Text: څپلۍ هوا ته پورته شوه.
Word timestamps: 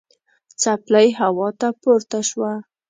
څپلۍ 0.61 1.07
هوا 1.19 1.49
ته 1.59 1.67
پورته 1.81 2.19
شوه. 2.29 2.51